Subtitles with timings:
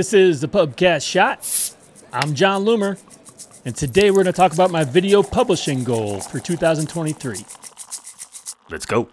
[0.00, 1.46] This is the Podcast Shot.
[2.10, 2.98] I'm Jon Loomer,
[3.66, 7.44] and today we're going to talk about my video publishing goal for 2023.
[8.70, 9.10] Let's go.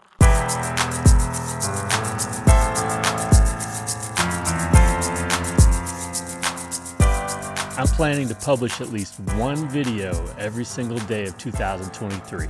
[7.77, 12.47] I'm planning to publish at least one video every single day of 2023.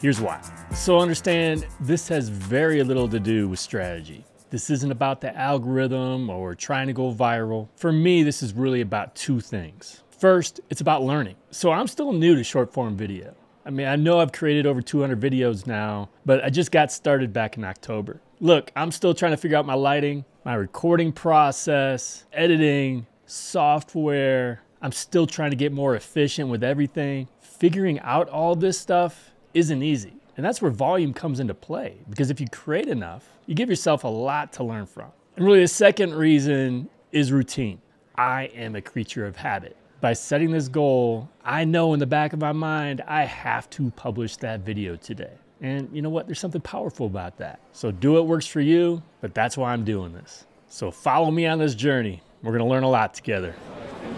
[0.00, 0.40] Here's why.
[0.74, 4.24] So, understand this has very little to do with strategy.
[4.50, 7.68] This isn't about the algorithm or trying to go viral.
[7.76, 10.02] For me, this is really about two things.
[10.10, 11.36] First, it's about learning.
[11.50, 13.34] So, I'm still new to short form video.
[13.66, 17.34] I mean, I know I've created over 200 videos now, but I just got started
[17.34, 18.22] back in October.
[18.40, 24.62] Look, I'm still trying to figure out my lighting, my recording process, editing, software.
[24.80, 27.28] I'm still trying to get more efficient with everything.
[27.42, 30.14] Figuring out all this stuff isn't easy.
[30.38, 34.04] And that's where volume comes into play because if you create enough, you give yourself
[34.04, 35.10] a lot to learn from.
[35.34, 37.80] And really, the second reason is routine.
[38.16, 39.76] I am a creature of habit.
[40.00, 43.90] By setting this goal, I know in the back of my mind I have to
[43.90, 45.32] publish that video today.
[45.60, 46.26] And you know what?
[46.26, 47.58] There's something powerful about that.
[47.72, 50.46] So do what works for you, but that's why I'm doing this.
[50.68, 52.22] So follow me on this journey.
[52.44, 53.56] We're to learn a lot together.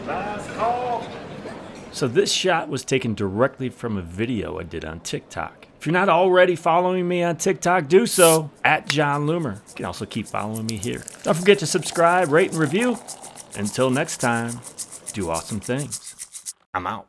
[0.07, 1.03] Last call.
[1.93, 5.67] So this shot was taken directly from a video I did on TikTok.
[5.79, 9.57] If you're not already following me on TikTok, do so at Jon Loomer.
[9.71, 11.03] You can also keep following me here.
[11.23, 12.99] Don't forget to subscribe, rate, and review.
[13.57, 14.61] Until next time,
[15.13, 16.55] do awesome things.
[16.75, 17.09] I'm out.